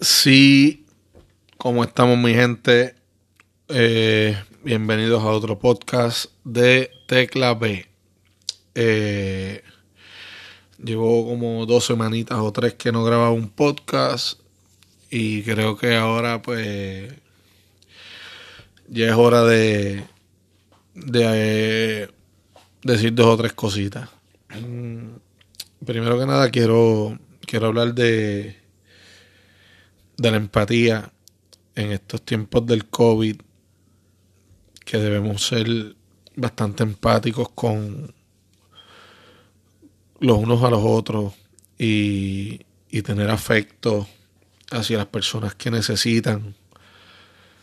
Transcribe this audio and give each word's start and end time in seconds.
Sí, 0.00 0.86
¿cómo 1.58 1.84
estamos 1.84 2.16
mi 2.16 2.32
gente? 2.32 2.94
Eh, 3.68 4.34
bienvenidos 4.64 5.22
a 5.22 5.26
otro 5.26 5.58
podcast 5.58 6.32
de 6.42 6.90
Tecla 7.06 7.52
B. 7.52 7.86
Eh, 8.74 9.62
llevo 10.82 11.26
como 11.26 11.66
dos 11.66 11.84
semanitas 11.84 12.38
o 12.38 12.50
tres 12.50 12.72
que 12.76 12.92
no 12.92 13.04
grababa 13.04 13.30
un 13.32 13.50
podcast 13.50 14.40
y 15.10 15.42
creo 15.42 15.76
que 15.76 15.94
ahora 15.96 16.40
pues 16.40 17.12
ya 18.88 19.06
es 19.06 19.14
hora 19.14 19.44
de, 19.44 20.02
de 20.94 21.24
eh, 22.04 22.08
decir 22.82 23.12
dos 23.12 23.26
o 23.26 23.36
tres 23.36 23.52
cositas. 23.52 24.08
Mm, 24.48 25.16
primero 25.84 26.18
que 26.18 26.24
nada 26.24 26.48
quiero, 26.48 27.18
quiero 27.46 27.66
hablar 27.66 27.92
de 27.92 28.59
de 30.20 30.30
la 30.30 30.36
empatía 30.36 31.10
en 31.74 31.92
estos 31.92 32.20
tiempos 32.20 32.66
del 32.66 32.84
COVID, 32.84 33.36
que 34.84 34.98
debemos 34.98 35.46
ser 35.46 35.96
bastante 36.36 36.82
empáticos 36.82 37.48
con 37.54 38.12
los 40.20 40.38
unos 40.38 40.62
a 40.62 40.68
los 40.68 40.82
otros 40.84 41.32
y, 41.78 42.60
tener 43.02 43.30
afecto 43.30 44.06
hacia 44.70 44.98
las 44.98 45.06
personas 45.06 45.54
que 45.54 45.70
necesitan. 45.70 46.54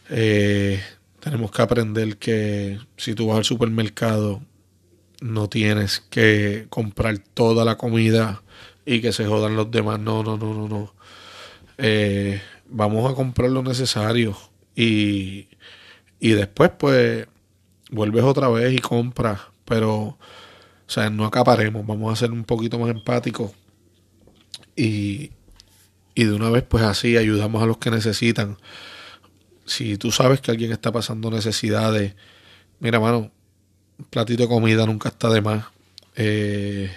Eh, 0.10 0.82
tenemos 1.20 1.52
que 1.52 1.62
aprender 1.62 2.18
que 2.18 2.80
si 2.98 3.14
tú 3.14 3.28
vas 3.28 3.38
al 3.38 3.46
supermercado, 3.46 4.42
no 5.22 5.48
tienes 5.48 6.00
que 6.10 6.66
comprar 6.70 7.20
toda 7.20 7.66
la 7.66 7.78
comida 7.78 8.42
y 8.84 9.00
que 9.02 9.12
se 9.12 9.28
jodan 9.28 9.56
los 9.56 9.70
demás. 9.70 10.00
No, 10.00 10.24
no, 10.24 10.38
no, 10.38 10.56
no, 10.56 10.68
no. 10.68 10.98
Eh, 11.78 12.42
vamos 12.70 13.10
a 13.10 13.16
comprar 13.16 13.50
lo 13.50 13.64
necesario. 13.64 14.38
Y, 14.76 15.48
y 16.20 16.32
después 16.32 16.72
pues 16.78 17.28
vuelves 17.90 18.24
otra 18.24 18.50
vez 18.50 18.74
y 18.74 18.80
compras, 18.80 19.42
pero 19.66 19.96
o 19.96 20.18
sea, 20.90 21.10
no 21.10 21.26
acaparemos, 21.26 21.86
vamos 21.86 22.14
a 22.14 22.16
ser 22.16 22.32
un 22.32 22.44
poquito 22.44 22.80
más 22.80 22.90
empáticos. 22.90 23.52
Y, 24.76 25.32
y 26.16 26.24
de 26.24 26.34
una 26.34 26.50
vez 26.50 26.64
pues 26.64 26.84
así 26.84 27.18
ayudamos 27.18 27.62
a 27.64 27.66
los 27.66 27.78
que 27.78 27.92
necesitan. 27.92 28.58
Si 29.66 29.98
tú 29.98 30.12
sabes 30.12 30.42
que 30.42 30.52
alguien 30.52 30.72
está 30.72 30.92
pasando 30.92 31.30
necesidades, 31.30 32.16
mira 32.80 33.00
mano, 33.00 33.32
un 34.00 34.06
platito 34.06 34.44
de 34.44 34.50
comida 34.50 34.86
nunca 34.86 35.10
está 35.10 35.30
de 35.30 35.42
más. 35.42 35.66
Eh, 36.16 36.92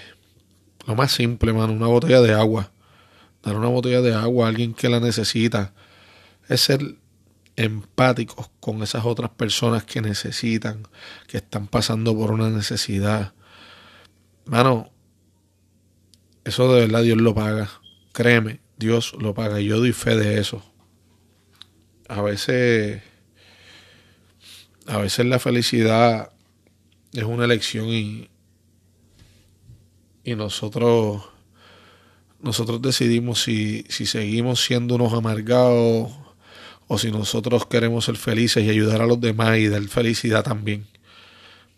lo 0.86 0.94
más 0.94 1.12
simple, 1.12 1.52
mano, 1.52 1.72
una 1.72 1.86
botella 1.88 2.20
de 2.20 2.32
agua 2.32 2.70
dar 3.42 3.56
una 3.56 3.68
botella 3.68 4.00
de 4.00 4.14
agua 4.14 4.46
a 4.46 4.48
alguien 4.48 4.74
que 4.74 4.88
la 4.88 5.00
necesita, 5.00 5.72
es 6.48 6.60
ser 6.60 6.96
empáticos 7.56 8.50
con 8.60 8.82
esas 8.82 9.04
otras 9.04 9.30
personas 9.30 9.84
que 9.84 10.00
necesitan, 10.00 10.88
que 11.26 11.38
están 11.38 11.66
pasando 11.66 12.16
por 12.16 12.30
una 12.30 12.50
necesidad. 12.50 13.34
Mano, 14.46 14.90
eso 16.44 16.72
de 16.72 16.80
verdad 16.80 17.02
Dios 17.02 17.18
lo 17.18 17.34
paga. 17.34 17.70
Créeme, 18.12 18.60
Dios 18.76 19.14
lo 19.18 19.34
paga. 19.34 19.60
Yo 19.60 19.78
doy 19.78 19.92
fe 19.92 20.16
de 20.16 20.40
eso. 20.40 20.62
A 22.08 22.22
veces, 22.22 23.02
a 24.86 24.98
veces 24.98 25.26
la 25.26 25.38
felicidad 25.38 26.32
es 27.12 27.24
una 27.24 27.44
elección 27.44 27.88
y, 27.88 28.30
y 30.24 30.34
nosotros 30.34 31.28
nosotros 32.42 32.80
decidimos 32.80 33.42
si, 33.42 33.84
si 33.88 34.06
seguimos 34.06 34.64
siendo 34.64 34.94
unos 34.94 35.12
amargados 35.12 36.10
o 36.88 36.98
si 36.98 37.10
nosotros 37.10 37.66
queremos 37.66 38.06
ser 38.06 38.16
felices 38.16 38.64
y 38.64 38.70
ayudar 38.70 39.02
a 39.02 39.06
los 39.06 39.20
demás 39.20 39.58
y 39.58 39.68
dar 39.68 39.82
felicidad 39.88 40.42
también. 40.42 40.86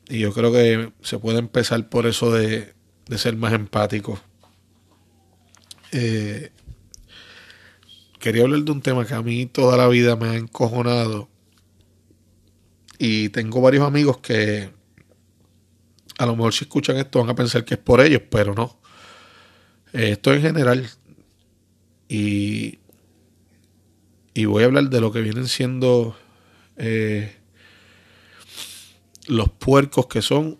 Y 0.08 0.20
yo 0.20 0.32
creo 0.32 0.52
que 0.52 0.92
se 1.02 1.18
puede 1.18 1.38
empezar 1.38 1.88
por 1.88 2.06
eso 2.06 2.32
de, 2.32 2.74
ser 3.16 3.36
más 3.36 3.52
empático. 3.52 4.20
Eh, 5.90 6.50
quería 8.18 8.42
hablar 8.42 8.62
de 8.62 8.72
un 8.72 8.82
tema 8.82 9.06
que 9.06 9.14
a 9.14 9.22
mí 9.22 9.46
toda 9.46 9.76
la 9.76 9.88
vida 9.88 10.16
me 10.16 10.28
ha 10.28 10.34
encojonado. 10.34 11.28
Y 12.98 13.28
tengo 13.30 13.60
varios 13.60 13.86
amigos 13.86 14.18
que 14.18 14.70
a 16.18 16.26
lo 16.26 16.36
mejor 16.36 16.54
si 16.54 16.64
escuchan 16.64 16.96
esto 16.96 17.20
van 17.20 17.30
a 17.30 17.34
pensar 17.34 17.64
que 17.64 17.74
es 17.74 17.80
por 17.80 18.00
ellos, 18.00 18.22
pero 18.30 18.54
no. 18.54 18.81
Eh, 19.92 20.10
esto 20.12 20.32
en 20.32 20.42
general. 20.42 20.88
Y, 22.08 22.78
y 24.34 24.44
voy 24.44 24.62
a 24.62 24.66
hablar 24.66 24.88
de 24.90 25.00
lo 25.00 25.12
que 25.12 25.20
vienen 25.20 25.48
siendo 25.48 26.16
eh, 26.76 27.36
los 29.26 29.50
puercos 29.50 30.06
que 30.06 30.22
son 30.22 30.58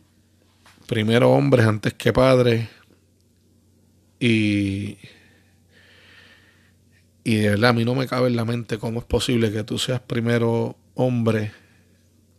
primero 0.87 1.31
hombres 1.31 1.66
antes 1.66 1.94
que 1.94 2.12
padres. 2.12 2.69
Y, 4.20 4.98
y 7.25 7.34
de 7.37 7.50
verdad 7.50 7.70
a 7.70 7.72
mí 7.72 7.84
no 7.84 7.94
me 7.94 8.06
cabe 8.06 8.28
en 8.28 8.37
la 8.37 8.44
mente 8.44 8.78
cómo 8.78 9.00
es 9.00 9.06
posible 9.06 9.53
que 9.53 9.64
tú 9.64 9.78
seas 9.78 10.00
primero 10.00 10.76
hombre 10.94 11.53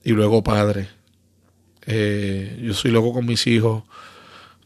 y 0.04 0.12
luego 0.12 0.44
padre. 0.44 0.90
Eh, 1.86 2.60
yo 2.62 2.74
soy 2.74 2.92
loco 2.92 3.14
con 3.14 3.25
mis 3.25 3.48
hijos. 3.48 3.84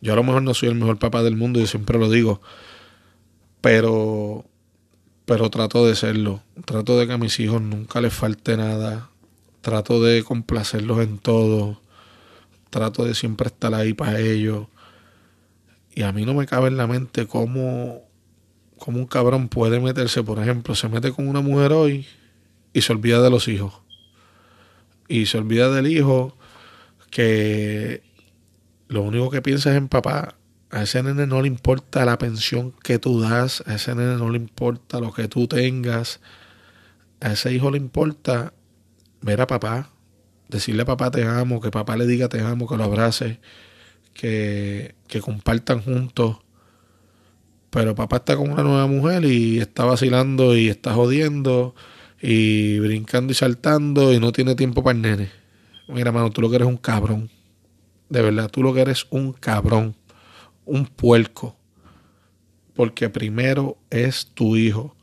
Yo 0.02 0.14
a 0.14 0.16
lo 0.16 0.24
mejor 0.24 0.44
no 0.44 0.54
soy 0.54 0.70
el 0.70 0.76
mejor 0.76 1.00
papá 1.00 1.24
del 1.24 1.36
mundo, 1.36 1.60
yo 1.60 1.68
siempre 1.68 1.98
lo 1.98 2.10
digo, 2.10 2.42
pero, 3.62 4.46
pero 5.26 5.50
trato 5.50 5.86
de 5.86 5.96
serlo. 5.96 6.42
Trato 6.66 6.98
de 6.98 7.08
que 7.08 7.14
a 7.14 7.18
mis 7.18 7.40
hijos 7.40 7.62
nunca 7.62 8.02
les 8.02 8.14
falte 8.14 8.58
nada. 8.58 9.10
Trato 9.62 10.02
de 10.02 10.24
complacerlos 10.24 11.00
en 11.02 11.18
todo. 11.18 11.82
Trato 12.70 13.06
de 13.06 13.16
siempre 13.16 13.48
estar 13.48 13.74
ahí 13.74 13.94
para 13.94 14.20
ellos. 14.20 14.68
Y 15.96 16.04
a 16.04 16.12
mí 16.12 16.26
no 16.26 16.34
me 16.34 16.46
cabe 16.46 16.68
en 16.68 16.78
la 16.78 16.86
mente 16.86 17.26
cómo, 17.26 18.04
cómo 18.78 19.00
un 19.00 19.08
cabrón 19.08 19.50
puede 19.50 19.80
meterse, 19.80 20.22
por 20.24 20.40
ejemplo, 20.40 20.76
se 20.76 20.88
mete 20.88 21.12
con 21.12 21.28
una 21.28 21.42
mujer 21.42 21.74
hoy 21.74 22.06
y 22.72 22.82
se 22.82 22.94
olvida 22.94 23.22
de 23.22 23.32
los 23.32 23.48
hijos. 23.48 23.74
Y 25.08 25.26
se 25.26 25.40
olvida 25.40 25.72
del 25.72 25.88
hijo 25.88 26.38
que 27.10 28.04
lo 28.88 29.02
único 29.02 29.30
que 29.30 29.42
piensa 29.42 29.72
es 29.72 29.78
en 29.78 29.88
papá. 29.88 30.36
A 30.70 30.84
ese 30.84 31.02
nene 31.02 31.28
no 31.28 31.42
le 31.42 31.48
importa 31.48 32.04
la 32.06 32.18
pensión 32.18 32.74
que 32.84 33.00
tú 33.00 33.22
das, 33.22 33.64
a 33.68 33.76
ese 33.76 33.96
nene 33.96 34.16
no 34.16 34.30
le 34.30 34.38
importa 34.38 35.00
lo 35.00 35.14
que 35.14 35.28
tú 35.28 35.48
tengas, 35.48 36.20
a 37.22 37.32
ese 37.32 37.54
hijo 37.54 37.72
le 37.72 37.78
importa 37.78 38.54
ver 39.22 39.40
a 39.42 39.48
papá, 39.48 39.92
decirle 40.50 40.82
a 40.82 40.86
papá 40.86 41.10
te 41.12 41.24
amo, 41.24 41.62
que 41.62 41.72
papá 41.72 41.96
le 41.96 42.06
diga 42.06 42.28
te 42.28 42.42
amo, 42.42 42.68
que 42.68 42.76
lo 42.76 42.84
abrace, 42.84 43.40
que, 44.14 44.96
que 45.08 45.22
compartan 45.22 45.82
juntos. 45.82 46.38
Pero 47.70 47.96
papá 47.96 48.18
está 48.18 48.36
con 48.36 48.52
una 48.52 48.64
nueva 48.64 48.88
mujer 48.88 49.26
y 49.26 49.60
está 49.60 49.86
vacilando 49.86 50.56
y 50.56 50.68
está 50.70 50.94
jodiendo 50.94 51.76
y 52.22 52.80
brincando 52.80 53.32
y 53.32 53.36
saltando 53.36 54.14
y 54.14 54.20
no 54.20 54.32
tiene 54.32 54.56
tiempo 54.56 54.84
para 54.84 54.96
el 54.96 55.02
nene. 55.02 55.30
Mira, 55.88 56.12
mano, 56.12 56.30
tú 56.32 56.42
lo 56.42 56.50
que 56.50 56.58
eres 56.58 56.68
un 56.68 56.78
cabrón. 56.78 57.30
De 58.10 58.22
verdad, 58.22 58.50
tú 58.50 58.64
lo 58.64 58.74
que 58.74 58.82
eres 58.82 59.06
un 59.10 59.34
cabrón, 59.34 59.96
un 60.66 60.86
puerco. 60.86 61.56
Porque 62.74 63.10
primero 63.10 63.78
es 63.90 64.28
tu 64.34 64.56
hijo. 64.56 64.96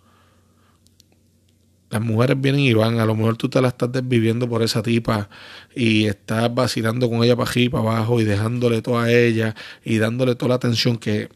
Las 1.91 2.01
mujeres 2.01 2.41
vienen 2.41 2.63
y 2.63 2.73
van. 2.73 2.99
A 2.99 3.07
lo 3.07 3.15
mejor 3.15 3.37
tú 3.37 3.49
te 3.49 3.61
la 3.61 3.69
estás 3.69 3.93
desviviendo 3.93 4.49
por 4.49 4.63
esa 4.63 4.83
tipa 4.83 5.29
y 5.75 6.07
estás 6.07 6.53
vacilando 6.55 7.09
con 7.11 7.23
ella 7.23 7.37
para 7.37 7.51
aquí 7.51 7.65
y 7.65 7.69
para 7.69 7.83
abajo 7.83 8.21
y 8.21 8.25
dejándole 8.25 8.81
toda 8.81 9.05
a 9.05 9.13
ella 9.13 9.55
y 9.85 9.99
dándole 9.99 10.35
toda 10.35 10.51
la 10.51 10.55
atención 10.57 10.97
que 10.97 11.29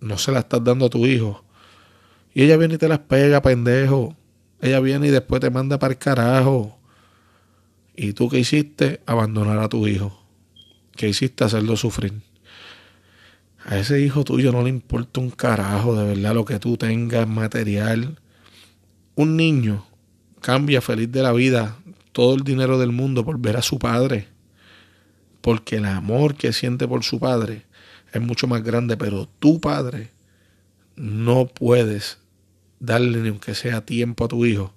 no 0.00 0.18
se 0.18 0.32
la 0.32 0.40
estás 0.40 0.64
dando 0.64 0.86
a 0.86 0.90
tu 0.90 1.06
hijo. 1.06 1.44
Y 2.34 2.42
ella 2.42 2.56
viene 2.56 2.74
y 2.74 2.78
te 2.78 2.88
las 2.88 2.98
pega, 3.00 3.40
pendejo. 3.40 4.16
Ella 4.60 4.80
viene 4.80 5.08
y 5.08 5.10
después 5.10 5.40
te 5.40 5.50
manda 5.50 5.78
para 5.78 5.92
el 5.92 5.98
carajo. 5.98 6.78
¿Y 7.94 8.12
tú 8.12 8.28
qué 8.28 8.38
hiciste? 8.38 9.00
Abandonar 9.06 9.58
a 9.58 9.68
tu 9.68 9.86
hijo 9.86 10.25
que 10.96 11.08
hiciste 11.08 11.44
hacerlo 11.44 11.76
sufrir. 11.76 12.14
A 13.64 13.78
ese 13.78 14.00
hijo 14.00 14.24
tuyo 14.24 14.52
no 14.52 14.62
le 14.62 14.70
importa 14.70 15.20
un 15.20 15.30
carajo 15.30 15.94
de 15.96 16.06
verdad 16.06 16.34
lo 16.34 16.44
que 16.44 16.58
tú 16.58 16.76
tengas 16.76 17.28
material. 17.28 18.18
Un 19.14 19.36
niño 19.36 19.86
cambia 20.40 20.80
feliz 20.80 21.10
de 21.10 21.22
la 21.22 21.32
vida 21.32 21.76
todo 22.12 22.34
el 22.34 22.42
dinero 22.42 22.78
del 22.78 22.92
mundo 22.92 23.24
por 23.24 23.38
ver 23.38 23.56
a 23.56 23.62
su 23.62 23.78
padre. 23.78 24.28
Porque 25.40 25.76
el 25.76 25.84
amor 25.84 26.34
que 26.34 26.52
siente 26.52 26.88
por 26.88 27.04
su 27.04 27.20
padre 27.20 27.66
es 28.12 28.20
mucho 28.20 28.46
más 28.46 28.62
grande, 28.62 28.96
pero 28.96 29.28
tu 29.38 29.60
padre 29.60 30.10
no 30.96 31.46
puedes 31.46 32.18
darle 32.80 33.18
ni 33.18 33.28
aunque 33.28 33.54
sea 33.54 33.84
tiempo 33.84 34.24
a 34.24 34.28
tu 34.28 34.44
hijo 34.46 34.72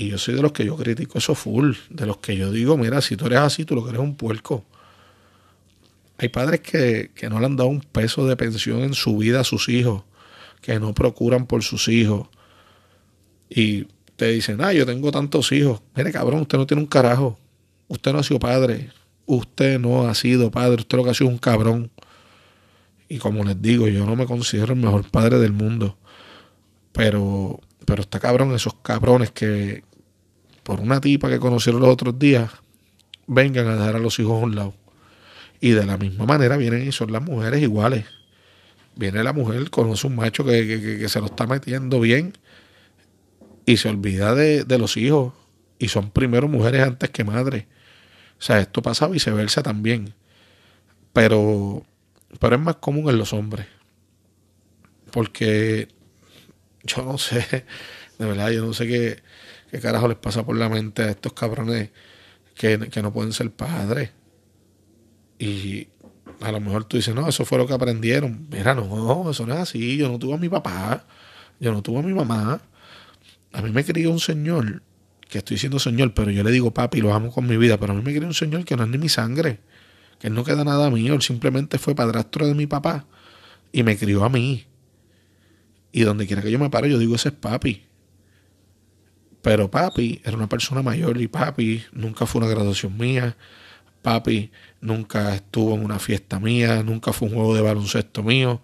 y 0.00 0.08
yo 0.08 0.16
soy 0.16 0.34
de 0.34 0.40
los 0.40 0.52
que 0.52 0.64
yo 0.64 0.76
critico 0.76 1.18
eso 1.18 1.34
full, 1.34 1.74
de 1.90 2.06
los 2.06 2.16
que 2.16 2.34
yo 2.34 2.50
digo, 2.50 2.78
mira, 2.78 3.02
si 3.02 3.18
tú 3.18 3.26
eres 3.26 3.40
así, 3.40 3.66
tú 3.66 3.74
lo 3.74 3.84
que 3.84 3.90
eres 3.90 4.00
un 4.00 4.16
puerco. 4.16 4.64
Hay 6.20 6.28
padres 6.28 6.60
que, 6.60 7.10
no 7.30 7.40
le 7.40 7.46
han 7.46 7.56
dado 7.56 7.70
un 7.70 7.80
peso 7.80 8.26
de 8.26 8.36
pensión 8.36 8.80
en 8.80 8.92
su 8.92 9.16
vida 9.16 9.40
a 9.40 9.44
sus 9.44 9.70
hijos, 9.70 10.02
que 10.60 10.78
no 10.78 10.92
procuran 10.92 11.46
por 11.46 11.62
sus 11.62 11.88
hijos, 11.88 12.28
Y 13.48 13.86
te 14.16 14.26
dicen, 14.28 14.60
ah, 14.60 14.74
yo 14.74 14.84
tengo 14.84 15.10
tantos 15.10 15.50
hijos. 15.50 15.80
Mire, 15.96 16.12
cabrón, 16.12 16.42
usted 16.42 16.58
no 16.58 16.66
tiene 16.66 16.82
un 16.82 16.88
carajo. 16.88 17.38
Usted 17.88 18.12
no 18.12 18.18
ha 18.18 18.22
sido 18.22 18.38
padre. 18.38 18.90
Usted 19.24 19.80
no 19.80 20.06
ha 20.06 20.14
sido 20.14 20.50
padre. 20.50 20.82
Usted 20.82 20.98
lo 20.98 21.04
que 21.04 21.10
ha 21.10 21.14
sido 21.14 21.30
es 21.30 21.32
un 21.32 21.38
cabrón. 21.38 21.90
Y 23.08 23.16
como 23.16 23.42
les 23.42 23.60
digo, 23.62 23.88
yo 23.88 24.04
no 24.04 24.14
me 24.14 24.26
considero 24.26 24.74
el 24.74 24.78
mejor 24.78 25.10
padre 25.10 25.38
del 25.38 25.52
mundo. 25.52 25.96
Pero, 26.92 27.60
pero 27.86 28.02
está 28.02 28.20
cabrón 28.20 28.54
esos 28.54 28.74
cabrones 28.82 29.30
que 29.30 29.84
por 30.64 30.80
una 30.80 31.00
tipa 31.00 31.30
que 31.30 31.40
conocieron 31.40 31.80
los 31.80 31.88
otros 31.88 32.18
días 32.18 32.50
vengan 33.26 33.68
a 33.68 33.76
dejar 33.76 33.96
a 33.96 34.00
los 34.00 34.18
hijos 34.18 34.34
a 34.34 34.44
un 34.44 34.54
lado. 34.54 34.74
Y 35.60 35.70
de 35.70 35.84
la 35.84 35.98
misma 35.98 36.24
manera 36.24 36.56
vienen 36.56 36.86
y 36.88 36.92
son 36.92 37.12
las 37.12 37.22
mujeres 37.22 37.60
iguales. 37.62 38.06
Viene 38.96 39.22
la 39.22 39.32
mujer, 39.32 39.70
conoce 39.70 40.06
un 40.06 40.16
macho 40.16 40.44
que, 40.44 41.06
se 41.08 41.20
lo 41.20 41.26
está 41.26 41.46
metiendo 41.46 42.00
bien 42.00 42.32
y 43.66 43.76
se 43.76 43.88
olvida 43.88 44.34
de, 44.34 44.64
de, 44.64 44.78
los 44.78 44.96
hijos. 44.96 45.34
Y 45.78 45.88
son 45.88 46.10
primero 46.10 46.48
mujeres 46.48 46.82
antes 46.82 47.10
que 47.10 47.24
madres. 47.24 47.64
O 48.38 48.42
sea, 48.42 48.60
esto 48.60 48.82
pasa 48.82 49.06
viceversa 49.06 49.62
también. 49.62 50.14
Pero, 51.12 51.84
pero 52.38 52.56
es 52.56 52.62
más 52.62 52.76
común 52.76 53.08
en 53.10 53.18
los 53.18 53.32
hombres. 53.32 53.66
Porque 55.12 55.88
yo 56.84 57.04
no 57.04 57.18
sé, 57.18 57.64
de 58.18 58.26
verdad, 58.26 58.50
yo 58.50 58.64
no 58.64 58.72
sé 58.72 58.86
qué, 58.86 59.22
qué 59.70 59.80
carajo 59.80 60.08
les 60.08 60.16
pasa 60.16 60.44
por 60.44 60.56
la 60.56 60.68
mente 60.68 61.02
a 61.02 61.10
estos 61.10 61.32
cabrones 61.32 61.90
que, 62.54 62.78
que 62.90 63.02
no 63.02 63.12
pueden 63.12 63.32
ser 63.32 63.50
padres. 63.50 64.10
Y 65.40 65.88
a 66.42 66.52
lo 66.52 66.60
mejor 66.60 66.84
tú 66.84 66.98
dices, 66.98 67.14
no, 67.14 67.26
eso 67.26 67.46
fue 67.46 67.56
lo 67.56 67.66
que 67.66 67.72
aprendieron. 67.72 68.46
Mira, 68.50 68.74
no, 68.74 69.30
eso 69.30 69.46
no 69.46 69.54
es 69.54 69.60
así. 69.60 69.96
Yo 69.96 70.10
no 70.10 70.18
tuve 70.18 70.34
a 70.34 70.36
mi 70.36 70.50
papá, 70.50 71.06
yo 71.58 71.72
no 71.72 71.82
tuve 71.82 72.00
a 72.00 72.02
mi 72.02 72.12
mamá. 72.12 72.60
A 73.52 73.62
mí 73.62 73.70
me 73.70 73.82
crió 73.82 74.10
un 74.10 74.20
señor, 74.20 74.82
que 75.30 75.38
estoy 75.38 75.54
diciendo 75.54 75.78
señor, 75.78 76.12
pero 76.12 76.30
yo 76.30 76.44
le 76.44 76.50
digo 76.50 76.72
papi, 76.72 77.00
lo 77.00 77.14
amo 77.14 77.32
con 77.32 77.46
mi 77.46 77.56
vida, 77.56 77.80
pero 77.80 77.94
a 77.94 77.96
mí 77.96 78.02
me 78.02 78.14
crió 78.14 78.28
un 78.28 78.34
señor 78.34 78.66
que 78.66 78.76
no 78.76 78.84
es 78.84 78.90
ni 78.90 78.98
mi 78.98 79.08
sangre, 79.08 79.60
que 80.18 80.28
no 80.28 80.44
queda 80.44 80.62
nada 80.62 80.90
mío, 80.90 81.14
él 81.14 81.22
simplemente 81.22 81.78
fue 81.78 81.94
padrastro 81.94 82.46
de 82.46 82.54
mi 82.54 82.66
papá 82.66 83.06
y 83.72 83.82
me 83.82 83.96
crió 83.96 84.22
a 84.24 84.28
mí. 84.28 84.66
Y 85.90 86.02
donde 86.02 86.26
quiera 86.26 86.42
que 86.42 86.50
yo 86.50 86.58
me 86.58 86.68
paro, 86.68 86.86
yo 86.86 86.98
digo, 86.98 87.16
ese 87.16 87.30
es 87.30 87.34
papi. 87.34 87.86
Pero 89.42 89.70
papi 89.70 90.20
era 90.22 90.36
una 90.36 90.48
persona 90.48 90.82
mayor 90.82 91.18
y 91.20 91.28
papi 91.28 91.82
nunca 91.92 92.26
fue 92.26 92.42
una 92.42 92.50
graduación 92.50 92.96
mía 92.98 93.36
Papi 94.02 94.50
nunca 94.80 95.34
estuvo 95.34 95.74
en 95.74 95.84
una 95.84 95.98
fiesta 95.98 96.40
mía, 96.40 96.82
nunca 96.82 97.12
fue 97.12 97.28
un 97.28 97.34
juego 97.34 97.54
de 97.54 97.62
baloncesto 97.62 98.22
mío, 98.22 98.60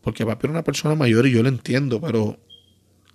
porque 0.00 0.26
papi 0.26 0.46
era 0.46 0.52
una 0.52 0.64
persona 0.64 0.94
mayor 0.94 1.26
y 1.26 1.32
yo 1.32 1.42
lo 1.42 1.48
entiendo, 1.48 2.00
pero 2.00 2.38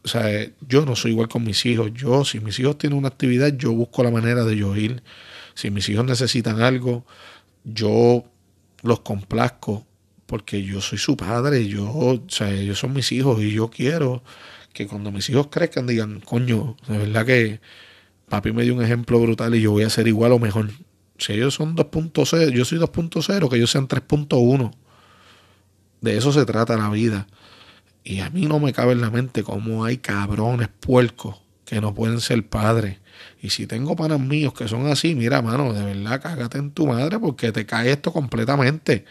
o 0.03 0.07
sea, 0.07 0.29
yo 0.67 0.85
no 0.85 0.95
soy 0.95 1.11
igual 1.11 1.27
con 1.27 1.43
mis 1.43 1.65
hijos. 1.65 1.91
Yo, 1.93 2.23
si 2.23 2.39
mis 2.39 2.57
hijos 2.59 2.77
tienen 2.77 2.97
una 2.97 3.09
actividad, 3.09 3.55
yo 3.57 3.73
busco 3.73 4.03
la 4.03 4.11
manera 4.11 4.45
de 4.45 4.55
yo 4.55 4.75
ir. 4.75 5.03
Si 5.55 5.71
mis 5.71 5.89
hijos 5.89 6.05
necesitan 6.05 6.61
algo, 6.61 7.05
yo 7.63 8.23
los 8.81 9.01
complazco 9.01 9.85
porque 10.25 10.63
yo 10.63 10.79
soy 10.79 10.99
su 10.99 11.17
padre, 11.17 11.67
yo, 11.67 11.91
o 11.91 12.23
sea, 12.27 12.51
ellos 12.51 12.79
son 12.79 12.93
mis 12.93 13.11
hijos 13.11 13.41
y 13.41 13.51
yo 13.51 13.69
quiero 13.69 14.23
que 14.73 14.87
cuando 14.87 15.11
mis 15.11 15.27
hijos 15.29 15.47
crezcan 15.47 15.87
digan, 15.87 16.21
coño, 16.21 16.77
de 16.87 16.97
verdad 16.99 17.25
que 17.25 17.59
papi 18.29 18.51
me 18.51 18.63
dio 18.63 18.75
un 18.75 18.83
ejemplo 18.83 19.19
brutal 19.19 19.55
y 19.55 19.61
yo 19.61 19.71
voy 19.71 19.83
a 19.83 19.89
ser 19.89 20.07
igual 20.07 20.31
o 20.31 20.39
mejor 20.39 20.69
si 21.19 21.33
ellos 21.33 21.53
son 21.53 21.75
2.0, 21.75 22.49
yo 22.51 22.65
soy 22.65 22.79
2.0, 22.79 23.49
que 23.49 23.55
ellos 23.57 23.71
sean 23.71 23.87
3.1. 23.87 24.71
De 26.01 26.17
eso 26.17 26.31
se 26.31 26.45
trata 26.45 26.77
la 26.77 26.89
vida. 26.89 27.27
Y 28.03 28.21
a 28.21 28.29
mí 28.29 28.45
no 28.45 28.59
me 28.59 28.73
cabe 28.73 28.93
en 28.93 29.01
la 29.01 29.11
mente 29.11 29.43
cómo 29.43 29.85
hay 29.85 29.97
cabrones 29.97 30.69
puercos 30.79 31.41
que 31.65 31.81
no 31.81 31.93
pueden 31.93 32.21
ser 32.21 32.47
padres. 32.47 32.97
Y 33.41 33.51
si 33.51 33.67
tengo 33.67 33.95
panas 33.95 34.19
míos 34.19 34.53
que 34.53 34.67
son 34.67 34.87
así, 34.87 35.13
mira, 35.13 35.41
mano, 35.41 35.73
de 35.73 35.83
verdad, 35.83 36.21
cágate 36.21 36.57
en 36.57 36.71
tu 36.71 36.87
madre 36.87 37.19
porque 37.19 37.51
te 37.51 37.65
cae 37.65 37.91
esto 37.91 38.11
completamente. 38.11 39.05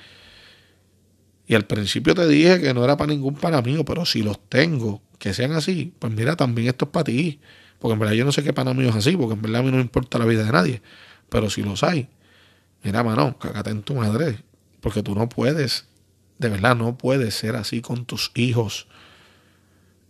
Y 1.46 1.54
al 1.54 1.66
principio 1.66 2.14
te 2.14 2.26
dije 2.26 2.60
que 2.60 2.74
no 2.74 2.84
era 2.84 2.96
para 2.96 3.12
ningún 3.12 3.34
pana 3.34 3.62
mío, 3.62 3.84
pero 3.84 4.04
si 4.04 4.22
los 4.22 4.40
tengo, 4.48 5.02
que 5.18 5.32
sean 5.34 5.52
así, 5.52 5.94
pues 5.98 6.12
mira, 6.12 6.36
también 6.36 6.68
esto 6.68 6.86
es 6.86 6.90
para 6.90 7.04
ti. 7.04 7.40
Porque 7.78 7.92
en 7.92 7.98
verdad 8.00 8.14
yo 8.14 8.24
no 8.24 8.32
sé 8.32 8.42
qué 8.42 8.52
pana 8.52 8.74
mío 8.74 8.88
es 8.88 8.96
así, 8.96 9.16
porque 9.16 9.34
en 9.34 9.42
verdad 9.42 9.60
a 9.60 9.62
mí 9.62 9.70
no 9.70 9.76
me 9.76 9.82
importa 9.82 10.18
la 10.18 10.24
vida 10.24 10.44
de 10.44 10.52
nadie. 10.52 10.82
Pero 11.28 11.50
si 11.50 11.62
los 11.62 11.82
hay, 11.82 12.08
mira, 12.82 13.02
mano, 13.02 13.38
cágate 13.38 13.70
en 13.70 13.82
tu 13.82 13.94
madre. 13.94 14.42
Porque 14.80 15.02
tú 15.02 15.14
no 15.14 15.28
puedes, 15.28 15.86
de 16.38 16.48
verdad, 16.48 16.76
no 16.76 16.96
puedes 16.96 17.34
ser 17.34 17.56
así 17.56 17.80
con 17.80 18.04
tus 18.04 18.30
hijos. 18.34 18.86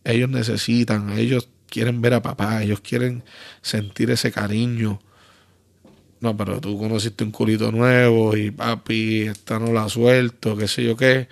Ellos 0.05 0.29
necesitan, 0.29 1.11
ellos 1.19 1.49
quieren 1.69 2.01
ver 2.01 2.15
a 2.15 2.23
papá, 2.23 2.63
ellos 2.63 2.81
quieren 2.81 3.25
sentir 3.63 4.11
ese 4.11 4.33
cariño. 4.33 5.01
No, 6.21 6.37
pero 6.37 6.61
tú 6.61 6.79
conociste 6.79 7.25
un 7.25 7.31
culito 7.31 7.71
nuevo 7.71 8.37
y 8.37 8.51
papi, 8.51 9.23
esta 9.23 9.59
no 9.59 9.73
la 9.73 9.89
suelto, 9.89 10.57
qué 10.57 10.67
sé 10.67 10.85
yo 10.85 10.97
qué. 10.97 11.29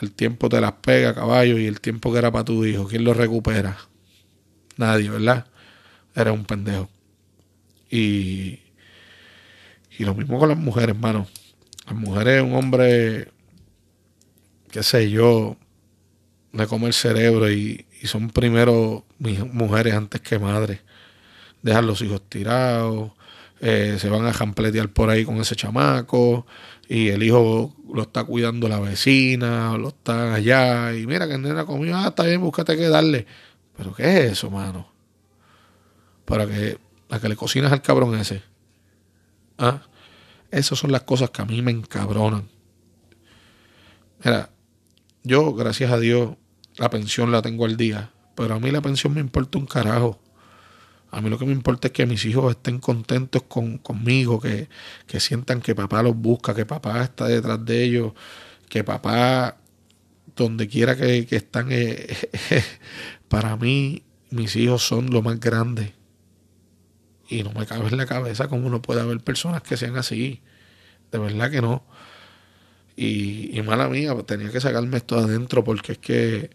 El 0.00 0.12
tiempo 0.12 0.48
te 0.48 0.60
las 0.60 0.72
pega, 0.72 1.14
caballo, 1.14 1.58
y 1.58 1.66
el 1.66 1.80
tiempo 1.80 2.12
que 2.12 2.18
era 2.18 2.30
para 2.30 2.44
tu 2.44 2.64
hijo, 2.64 2.86
¿quién 2.88 3.04
lo 3.04 3.14
recupera? 3.14 3.76
Nadie, 4.76 5.10
¿verdad? 5.10 5.46
Eres 6.14 6.34
un 6.34 6.44
pendejo. 6.44 6.88
Y, 7.90 8.60
y 10.02 10.04
lo 10.04 10.14
mismo 10.14 10.38
con 10.38 10.48
las 10.48 10.58
mujeres, 10.58 10.96
hermano. 10.96 11.28
Las 11.86 11.94
mujeres, 11.94 12.42
un 12.42 12.54
hombre, 12.54 13.28
qué 14.70 14.82
sé 14.82 15.08
yo, 15.10 15.56
le 16.52 16.66
come 16.66 16.88
el 16.88 16.92
cerebro 16.92 17.50
y, 17.50 17.86
son 18.04 18.30
primero 18.30 19.04
mujeres 19.52 19.94
antes 19.94 20.20
que 20.20 20.40
madres. 20.40 20.80
Dejan 21.62 21.86
los 21.86 22.02
hijos 22.02 22.20
tirados, 22.28 23.12
eh, 23.60 23.96
se 24.00 24.08
van 24.08 24.26
a 24.26 24.32
jampletear 24.32 24.88
por 24.88 25.08
ahí 25.08 25.24
con 25.24 25.36
ese 25.36 25.54
chamaco 25.54 26.46
y 26.88 27.10
el 27.10 27.22
hijo 27.22 27.72
lo 27.94 28.02
está 28.02 28.24
cuidando 28.24 28.68
la 28.68 28.80
vecina, 28.80 29.78
lo 29.78 29.88
está 29.88 30.34
allá 30.34 30.92
y 30.96 31.06
mira 31.06 31.28
que 31.28 31.34
el 31.34 31.42
nena 31.42 31.64
comió, 31.64 31.96
ah, 31.96 32.08
está 32.08 32.24
bien, 32.24 32.40
búscate 32.40 32.76
que 32.76 32.88
darle. 32.88 33.24
Pero 33.76 33.94
¿qué 33.94 34.02
es 34.02 34.32
eso, 34.32 34.50
mano? 34.50 34.88
Para 36.24 36.44
que, 36.48 36.76
a 37.08 37.20
que 37.20 37.28
le 37.28 37.36
cocinas 37.36 37.70
al 37.70 37.82
cabrón 37.82 38.16
ese. 38.16 38.42
¿Ah? 39.58 39.82
Esas 40.52 40.78
son 40.78 40.92
las 40.92 41.02
cosas 41.02 41.30
que 41.30 41.40
a 41.40 41.46
mí 41.46 41.62
me 41.62 41.70
encabronan. 41.70 42.46
Mira, 44.22 44.50
yo, 45.24 45.54
gracias 45.54 45.90
a 45.90 45.98
Dios, 45.98 46.36
la 46.76 46.90
pensión 46.90 47.32
la 47.32 47.40
tengo 47.40 47.64
al 47.64 47.78
día, 47.78 48.12
pero 48.34 48.54
a 48.54 48.60
mí 48.60 48.70
la 48.70 48.82
pensión 48.82 49.14
me 49.14 49.20
importa 49.20 49.58
un 49.58 49.64
carajo. 49.64 50.20
A 51.10 51.22
mí 51.22 51.30
lo 51.30 51.38
que 51.38 51.46
me 51.46 51.52
importa 51.52 51.88
es 51.88 51.92
que 51.92 52.04
mis 52.04 52.24
hijos 52.26 52.50
estén 52.50 52.80
contentos 52.80 53.44
con, 53.44 53.78
conmigo, 53.78 54.40
que, 54.40 54.68
que 55.06 55.20
sientan 55.20 55.62
que 55.62 55.74
papá 55.74 56.02
los 56.02 56.14
busca, 56.14 56.54
que 56.54 56.66
papá 56.66 57.02
está 57.02 57.26
detrás 57.28 57.64
de 57.64 57.82
ellos, 57.82 58.12
que 58.68 58.84
papá, 58.84 59.56
donde 60.36 60.68
quiera 60.68 60.96
que, 60.96 61.26
están, 61.30 61.68
eh, 61.70 62.14
para 63.28 63.56
mí 63.56 64.02
mis 64.30 64.54
hijos 64.56 64.82
son 64.82 65.10
lo 65.10 65.22
más 65.22 65.40
grande. 65.40 65.94
Y 67.32 67.42
no 67.44 67.52
me 67.52 67.64
cabe 67.64 67.88
en 67.88 67.96
la 67.96 68.04
cabeza 68.04 68.46
cómo 68.48 68.66
uno 68.66 68.82
puede 68.82 69.00
haber 69.00 69.20
personas 69.20 69.62
que 69.62 69.78
sean 69.78 69.96
así. 69.96 70.42
De 71.10 71.18
verdad 71.18 71.50
que 71.50 71.62
no. 71.62 71.82
Y, 72.94 73.58
mala 73.64 73.88
mía, 73.88 74.14
tenía 74.26 74.50
que 74.50 74.60
sacarme 74.60 74.98
esto 74.98 75.16
adentro 75.18 75.64
porque 75.64 75.92
es 75.92 75.98
que 75.98 76.50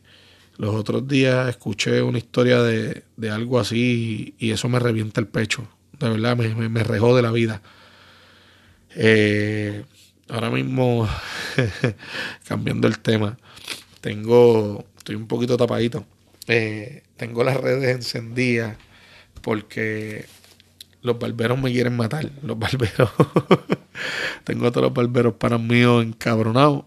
los 0.57 0.75
otros 0.75 1.07
días 1.07 1.49
escuché 1.49 2.03
una 2.03 2.19
historia 2.19 2.61
de, 2.61 3.03
de 3.15 3.29
algo 3.31 3.59
así 3.59 4.35
y, 4.37 4.51
eso 4.51 4.69
me 4.69 4.77
revienta 4.77 5.19
el 5.19 5.27
pecho. 5.27 5.67
De 5.99 6.09
verdad, 6.09 6.37
me, 6.37 6.69
me, 6.69 6.83
rejó 6.83 7.15
de 7.15 7.23
la 7.23 7.31
vida. 7.31 7.63
Eh, 8.95 9.83
ahora 10.29 10.51
mismo, 10.51 11.09
cambiando 12.47 12.87
el 12.87 12.99
tema, 12.99 13.35
tengo, 13.99 14.85
estoy 14.95 15.15
un 15.15 15.27
poquito 15.27 15.57
tapadito. 15.57 16.05
Eh, 16.47 17.01
tengo 17.17 17.43
las 17.43 17.57
redes 17.57 17.95
encendidas 17.95 18.77
porque 19.41 20.25
los 21.01 21.19
barberos 21.19 21.59
me 21.59 21.71
quieren 21.71 21.95
matar. 21.95 22.29
Los 22.43 22.57
barberos. 22.57 23.11
Tengo 24.43 24.67
a 24.67 24.71
todos 24.71 24.85
los 24.85 24.93
barberos 24.93 25.35
para 25.35 25.57
mí 25.57 25.81
encabronados. 25.81 26.85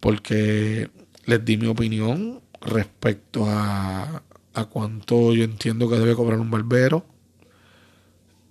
Porque 0.00 0.90
les 1.26 1.44
di 1.44 1.56
mi 1.56 1.66
opinión 1.66 2.40
respecto 2.60 3.46
a, 3.46 4.22
a 4.54 4.64
cuánto 4.66 5.34
yo 5.34 5.44
entiendo 5.44 5.88
que 5.88 5.98
debe 5.98 6.14
cobrar 6.14 6.40
un 6.40 6.50
barbero. 6.50 7.04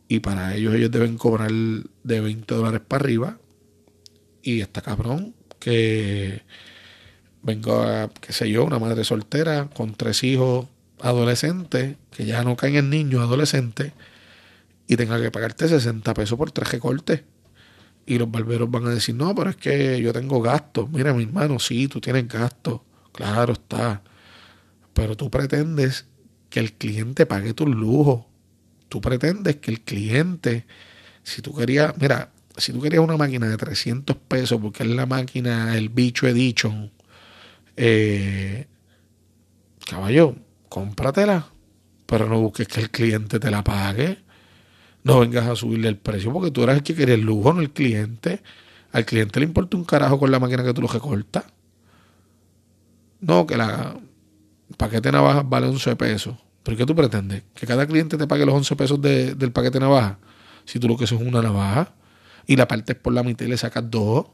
Y 0.08 0.20
para 0.20 0.56
ellos, 0.56 0.74
ellos 0.74 0.92
deben 0.92 1.18
cobrar 1.18 1.52
de 1.52 2.20
20 2.22 2.56
dólares 2.56 2.82
para 2.88 3.04
arriba. 3.04 3.38
Y 4.42 4.62
está 4.62 4.82
cabrón 4.82 5.36
que 5.60 6.42
venga, 7.44 8.10
qué 8.22 8.34
sé 8.34 8.50
yo, 8.50 8.66
una 8.66 8.80
madre 8.80 9.04
soltera 9.04 9.70
con 9.74 9.94
tres 9.94 10.24
hijos 10.24 10.68
adolescentes, 11.02 11.98
que 12.12 12.26
ya 12.26 12.44
no 12.44 12.56
caen 12.56 12.76
en 12.76 12.90
niños 12.90 13.22
adolescentes 13.22 13.94
y 14.90 14.98
tenga 14.98 15.22
que 15.22 15.30
pagarte 15.30 15.68
60 15.68 16.16
pesos 16.16 16.36
por 16.36 16.52
traje 16.52 16.80
corte. 16.80 17.24
Y 18.08 18.18
los 18.18 18.30
barberos 18.32 18.72
van 18.72 18.88
a 18.88 18.90
decir, 18.90 19.14
no, 19.14 19.36
pero 19.36 19.52
es 19.52 19.56
que 19.56 20.02
yo 20.02 20.12
tengo 20.12 20.42
gastos. 20.42 20.90
Mira, 20.90 21.14
mi 21.14 21.26
hermano, 21.26 21.60
sí, 21.60 21.88
tú 21.88 22.02
tienes 22.02 22.28
gastos. 22.28 22.82
Claro 23.12 23.54
está. 23.54 24.02
Pero 24.96 25.16
tú 25.16 25.30
pretendes 25.30 26.08
que 26.50 26.60
el 26.60 26.74
cliente 26.74 27.28
pague 27.28 27.54
tus 27.54 27.70
lujos. 27.70 28.26
Tú 28.90 29.00
pretendes 29.00 29.58
que 29.58 29.70
el 29.70 29.82
cliente, 29.82 30.66
si 31.22 31.44
tú 31.44 31.56
querías, 31.56 31.94
mira, 32.00 32.32
si 32.58 32.74
tú 32.74 32.82
querías 32.82 33.04
una 33.04 33.16
máquina 33.16 33.48
de 33.48 33.58
300 33.58 34.18
pesos, 34.28 34.60
porque 34.60 34.82
es 34.82 34.90
la 34.90 35.06
máquina, 35.06 35.78
el 35.78 35.90
bicho 35.90 36.26
dicho, 36.34 36.74
eh, 37.78 38.66
caballo, 39.88 40.36
cómpratela, 40.68 41.48
pero 42.08 42.28
no 42.28 42.42
busques 42.42 42.68
que 42.68 42.82
el 42.82 42.90
cliente 42.90 43.40
te 43.40 43.52
la 43.52 43.64
pague. 43.64 44.28
No 45.04 45.20
vengas 45.20 45.48
a 45.48 45.56
subirle 45.56 45.88
el 45.88 45.98
precio 45.98 46.32
porque 46.34 46.52
tú 46.52 46.64
eres 46.64 46.78
el 46.78 46.84
que 46.84 46.96
quiere 46.96 47.14
el 47.14 47.22
lujo, 47.22 47.54
no 47.54 47.62
el 47.62 47.72
cliente. 47.72 48.42
Al 48.92 49.06
cliente 49.06 49.40
le 49.40 49.46
importa 49.46 49.78
un 49.78 49.86
carajo 49.86 50.20
con 50.20 50.32
la 50.32 50.40
máquina 50.40 50.64
que 50.64 50.74
tú 50.74 50.82
lo 50.82 50.88
recortas. 50.88 51.46
No, 53.22 53.46
que 53.46 53.58
la 53.58 54.00
paquete 54.78 55.10
de 55.10 55.12
navajas 55.14 55.48
vale 55.48 55.68
11 55.68 55.96
pesos. 55.96 56.36
¿Pero 56.64 56.78
qué 56.78 56.86
tú 56.86 56.96
pretendes? 56.96 57.44
¿Que 57.54 57.66
cada 57.66 57.86
cliente 57.88 58.18
te 58.18 58.28
pague 58.28 58.46
los 58.46 58.56
11 58.56 58.76
pesos 58.76 59.02
del 59.02 59.52
paquete 59.52 59.80
de 59.80 59.86
navaja? 59.86 60.20
Si 60.66 60.80
tú 60.80 60.88
lo 60.88 60.98
que 60.98 61.06
es 61.06 61.12
es 61.12 61.22
una 61.22 61.42
navaja 61.42 61.94
y 62.46 62.56
la 62.56 62.68
partes 62.68 62.96
por 62.96 63.14
la 63.14 63.24
mitad 63.24 63.46
y 63.46 63.50
le 63.50 63.58
sacas 63.58 63.90
dos, 63.90 64.28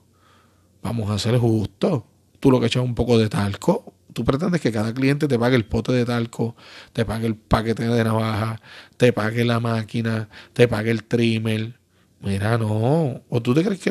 vamos 0.81 1.09
a 1.09 1.19
ser 1.19 1.37
justos. 1.37 2.03
Tú 2.39 2.51
lo 2.51 2.59
que 2.59 2.67
echas 2.67 2.83
un 2.83 2.95
poco 2.95 3.17
de 3.17 3.29
talco, 3.29 3.93
tú 4.15 4.23
pretendes 4.23 4.61
que 4.61 4.71
cada 4.71 4.93
cliente 4.93 5.27
te 5.27 5.37
pague 5.37 5.57
el 5.57 5.65
pote 5.65 5.91
de 5.91 6.05
talco, 6.05 6.55
te 6.93 7.03
pague 7.03 7.27
el 7.27 7.35
paquete 7.35 7.85
de 7.85 8.01
navaja, 8.01 8.61
te 8.95 9.11
pague 9.11 9.43
la 9.43 9.59
máquina, 9.59 10.29
te 10.53 10.69
pague 10.69 10.89
el 10.89 11.03
trimmer. 11.03 11.73
Mira, 12.21 12.57
no. 12.57 13.21
¿O 13.27 13.41
tú 13.41 13.53
te 13.53 13.61
crees 13.61 13.81
que 13.81 13.89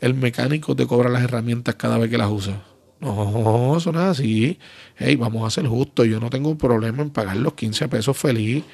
el, 0.00 0.14
mecánico 0.14 0.74
te 0.74 0.88
cobra 0.88 1.08
las 1.08 1.22
herramientas 1.22 1.76
cada 1.76 1.98
vez 1.98 2.10
que 2.10 2.18
las 2.18 2.30
usa? 2.30 2.64
No, 3.00 3.76
eso 3.78 3.90
es 3.90 3.96
así. 3.96 4.58
Hey, 4.96 5.14
vamos 5.14 5.46
a 5.46 5.50
ser 5.50 5.68
justos. 5.68 6.08
Yo 6.08 6.18
no 6.18 6.28
tengo 6.28 6.50
un 6.50 6.58
problema 6.58 7.02
en 7.02 7.10
pagar 7.10 7.36
los 7.36 7.54
15 7.54 7.86
pesos 7.88 8.18
feliz. 8.18 8.64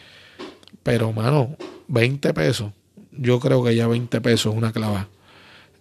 Pero, 0.82 1.12
mano, 1.12 1.56
20 1.88 2.32
pesos. 2.32 2.72
Yo 3.12 3.38
creo 3.38 3.62
que 3.62 3.76
ya 3.76 3.86
20 3.86 4.18
pesos 4.22 4.52
es 4.52 4.58
una 4.58 4.72
clava. 4.72 5.08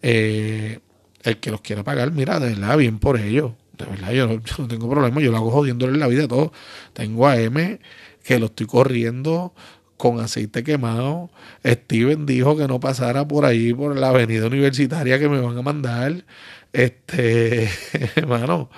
Eh, 0.01 0.79
el 1.23 1.37
que 1.37 1.51
los 1.51 1.61
quiera 1.61 1.85
pagar, 1.85 2.11
mira, 2.11 2.39
de 2.41 2.49
verdad, 2.49 2.77
bien 2.77 2.99
por 2.99 3.17
ello. 3.17 3.55
De 3.77 3.85
verdad, 3.85 4.11
yo 4.13 4.27
no, 4.27 4.67
tengo 4.67 4.89
problema. 4.89 5.21
Yo 5.21 5.31
lo 5.31 5.37
hago 5.37 5.51
jodiéndole 5.51 5.97
la 5.97 6.07
vida 6.07 6.27
todo. 6.27 6.51
Tengo 6.93 7.27
a 7.27 7.39
M 7.39 7.79
que 8.23 8.39
lo 8.39 8.47
estoy 8.47 8.67
corriendo 8.67 9.53
con 9.97 10.19
aceite 10.19 10.63
quemado. 10.63 11.29
Steven 11.65 12.25
dijo 12.25 12.57
que 12.57 12.67
no 12.67 12.79
pasara 12.79 13.27
por 13.27 13.45
ahí, 13.45 13.73
por 13.73 13.97
la 13.97 14.09
avenida 14.09 14.47
universitaria 14.47 15.19
que 15.19 15.29
me 15.29 15.39
van 15.39 15.57
a 15.57 15.61
mandar. 15.61 16.25
Este, 16.73 17.69
hermano, 18.15 18.69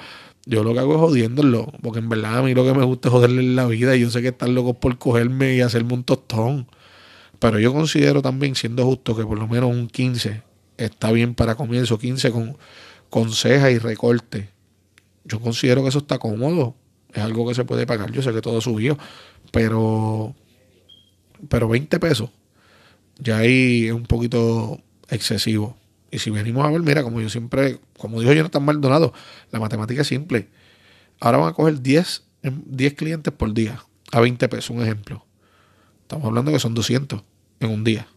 yo 0.46 0.64
lo 0.64 0.74
que 0.74 0.80
hago 0.80 0.94
es 0.94 1.00
jodiéndolo, 1.00 1.72
porque 1.82 2.00
en 2.00 2.10
verdad 2.10 2.40
a 2.40 2.42
mí 2.42 2.54
lo 2.54 2.64
que 2.64 2.74
me 2.74 2.86
gusta 2.86 3.10
es 3.10 3.14
joderle 3.14 3.44
la 3.44 3.68
vida 3.68 3.96
y 3.96 4.02
yo 4.02 4.10
sé 4.10 4.22
que 4.22 4.30
están 4.30 4.56
locos 4.56 4.78
por 4.78 4.98
cogerme 4.98 5.56
y 5.56 5.62
hacerme 5.62 5.94
un 5.94 6.04
tostón. 6.04 6.68
Pero 7.40 7.60
yo 7.60 7.74
considero 7.74 8.22
también, 8.22 8.56
siendo 8.56 8.86
justo, 8.86 9.16
que 9.16 9.26
por 9.26 9.38
lo 9.38 9.48
menos 9.48 9.70
un 9.70 9.88
15 9.88 10.44
está 10.78 11.12
bien 11.12 11.36
para 11.36 11.56
comienzo, 11.56 12.00
15 12.00 12.32
con, 12.32 12.58
con 13.10 13.32
ceja 13.32 13.72
y 13.72 13.78
recorte. 13.78 14.50
Yo 15.26 15.40
considero 15.40 15.84
que 15.84 15.90
eso 15.90 16.00
está 16.00 16.18
cómodo, 16.18 16.76
es 17.14 17.22
algo 17.22 17.48
que 17.48 17.56
se 17.56 17.66
puede 17.66 17.86
pagar. 17.86 18.12
Yo 18.12 18.22
sé 18.22 18.32
que 18.34 18.42
todo 18.42 18.62
subió, 18.62 18.98
pero, 19.52 20.36
pero 21.48 21.68
20 21.68 22.00
pesos 22.00 22.30
ya 23.20 23.40
ahí 23.40 23.88
es 23.88 23.94
un 23.94 24.04
poquito 24.04 24.82
excesivo. 25.10 25.78
Y 26.12 26.20
si 26.20 26.32
venimos 26.32 26.66
a 26.66 26.72
ver, 26.72 26.82
mira, 26.82 27.04
como 27.04 27.22
yo 27.22 27.30
siempre, 27.30 27.80
como 27.98 28.20
dijo 28.20 28.34
Jonathan 28.34 28.64
Maldonado, 28.64 29.14
la 29.52 29.60
matemática 29.60 30.02
es 30.02 30.08
simple. 30.08 30.50
Ahora 31.20 31.38
van 31.38 31.50
a 31.50 31.54
coger 31.54 31.82
10, 31.82 32.24
10 32.42 32.94
clientes 32.96 33.34
por 33.34 33.54
día, 33.54 33.84
a 34.12 34.20
20 34.22 34.48
pesos, 34.50 34.72
un 34.72 34.82
ejemplo. 34.82 35.26
Estamos 36.02 36.26
hablando 36.26 36.52
que 36.52 36.60
son 36.60 36.74
200 36.74 37.22
en 37.60 37.70
un 37.70 37.84
día. 37.84 38.08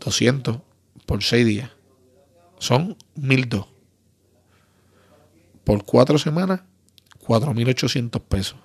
200 0.00 0.58
por 1.06 1.22
6 1.22 1.46
días. 1.46 1.70
Son 2.58 2.96
1002. 3.14 3.66
Por 5.64 5.84
4 5.84 6.18
semanas, 6.18 6.62
4.800 7.26 8.20
pesos. 8.20 8.56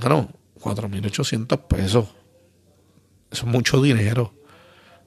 Bueno, 0.00 0.30
4.800 0.60 1.66
pesos. 1.66 2.08
Eso 3.30 3.46
es 3.46 3.52
mucho 3.52 3.80
dinero. 3.80 4.34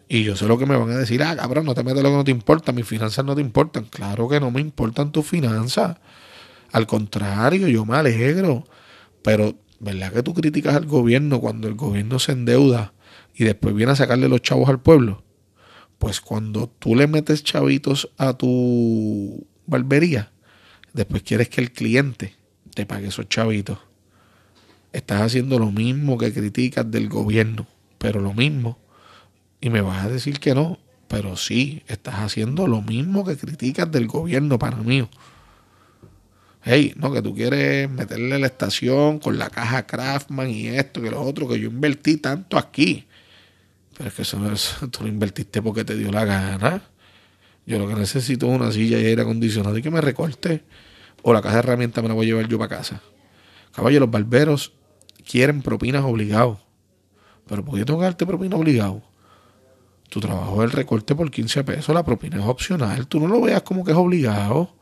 Y 0.07 0.23
yo 0.23 0.35
sé 0.35 0.47
lo 0.47 0.57
que 0.57 0.65
me 0.65 0.75
van 0.75 0.89
a 0.89 0.97
decir, 0.97 1.21
ah, 1.21 1.35
cabrón, 1.35 1.65
no 1.65 1.75
te 1.75 1.83
metes 1.83 2.01
lo 2.01 2.09
que 2.09 2.15
no 2.15 2.23
te 2.23 2.31
importa, 2.31 2.71
mis 2.71 2.87
finanzas 2.87 3.23
no 3.23 3.35
te 3.35 3.41
importan. 3.41 3.85
Claro 3.85 4.27
que 4.27 4.39
no 4.39 4.49
me 4.49 4.59
importan 4.59 5.11
tus 5.11 5.27
finanzas. 5.27 5.97
Al 6.71 6.87
contrario, 6.87 7.67
yo 7.67 7.85
me 7.85 7.95
alegro. 7.95 8.65
Pero, 9.21 9.55
¿verdad 9.79 10.11
que 10.11 10.23
tú 10.23 10.33
criticas 10.33 10.75
al 10.75 10.87
gobierno 10.87 11.39
cuando 11.39 11.67
el 11.67 11.75
gobierno 11.75 12.17
se 12.17 12.31
endeuda 12.31 12.93
y 13.35 13.43
después 13.43 13.75
viene 13.75 13.91
a 13.91 13.95
sacarle 13.95 14.27
los 14.29 14.41
chavos 14.41 14.67
al 14.69 14.81
pueblo? 14.81 15.23
Pues 15.99 16.21
cuando 16.21 16.67
tú 16.67 16.95
le 16.95 17.05
metes 17.07 17.43
chavitos 17.43 18.09
a 18.17 18.33
tu 18.33 19.45
barbería, 19.67 20.31
después 20.93 21.23
quieres 21.23 21.49
que 21.49 21.61
el 21.61 21.71
cliente 21.71 22.35
te 22.73 22.85
pague 22.85 23.07
esos 23.07 23.27
chavitos. 23.29 23.79
Estás 24.91 25.21
haciendo 25.21 25.59
lo 25.59 25.71
mismo 25.71 26.17
que 26.17 26.33
criticas 26.33 26.89
del 26.89 27.09
gobierno, 27.09 27.67
pero 27.97 28.19
lo 28.19 28.33
mismo 28.33 28.79
y 29.61 29.69
me 29.69 29.81
vas 29.81 30.05
a 30.05 30.09
decir 30.09 30.39
que 30.39 30.55
no, 30.55 30.79
pero 31.07 31.35
sí, 31.35 31.83
estás 31.87 32.15
haciendo 32.15 32.67
lo 32.67 32.81
mismo 32.81 33.25
que 33.25 33.37
criticas 33.37 33.91
del 33.91 34.07
gobierno 34.07 34.57
para 34.57 34.77
mí. 34.77 35.07
Hey, 36.61 36.93
no, 36.97 37.11
que 37.11 37.21
tú 37.21 37.33
quieres 37.33 37.89
meterle 37.89 38.37
la 38.37 38.47
estación 38.47 39.19
con 39.19 39.37
la 39.37 39.49
caja 39.49 39.87
Craftman 39.87 40.49
y 40.49 40.67
esto, 40.67 41.01
que 41.01 41.09
lo 41.09 41.21
otro, 41.21 41.47
que 41.47 41.59
yo 41.59 41.69
invertí 41.69 42.17
tanto 42.17 42.57
aquí. 42.57 43.05
Pero 43.97 44.09
es 44.09 44.15
que 44.15 44.21
eso, 44.21 44.37
tú 44.91 45.03
lo 45.03 45.09
invertiste 45.09 45.61
porque 45.61 45.83
te 45.83 45.95
dio 45.95 46.11
la 46.11 46.25
gana. 46.25 46.83
Yo 47.65 47.77
lo 47.77 47.87
que 47.87 47.95
necesito 47.95 48.47
es 48.47 48.59
una 48.59 48.71
silla 48.71 48.99
y 48.99 49.05
aire 49.05 49.21
acondicionado 49.21 49.77
y 49.77 49.81
que 49.81 49.91
me 49.91 50.01
recorte. 50.01 50.63
O 51.21 51.33
la 51.33 51.41
caja 51.41 51.55
de 51.55 51.59
herramientas 51.59 52.01
me 52.01 52.07
la 52.07 52.15
voy 52.15 52.25
a 52.25 52.29
llevar 52.29 52.47
yo 52.47 52.57
para 52.57 52.77
casa. 52.77 53.01
Caballo, 53.73 53.99
los 53.99 54.11
barberos 54.11 54.73
quieren 55.29 55.61
propinas 55.61 56.03
obligados. 56.03 56.57
Pero 57.47 57.65
¿por 57.65 57.77
qué 57.77 57.85
tengo 57.85 58.01
propina 58.17 58.55
obligado? 58.55 59.01
Tu 60.09 60.19
trabajo 60.19 60.63
es 60.63 60.71
el 60.71 60.71
recorte 60.71 61.15
por 61.15 61.29
15 61.29 61.63
pesos, 61.63 61.93
la 61.93 62.03
propina 62.03 62.37
es 62.37 62.45
opcional. 62.45 63.07
Tú 63.07 63.19
no 63.19 63.27
lo 63.27 63.41
veas 63.41 63.61
como 63.61 63.83
que 63.83 63.91
es 63.91 63.97
obligado. 63.97 64.73